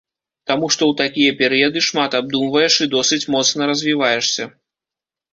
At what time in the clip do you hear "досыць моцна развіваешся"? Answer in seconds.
2.95-4.43